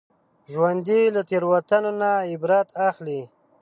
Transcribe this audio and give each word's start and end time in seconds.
ژوندي 0.51 1.01
له 1.15 1.21
تېروتنو 1.29 1.91
نه 2.01 2.09
عبرت 2.31 2.67
اخلي 2.87 3.21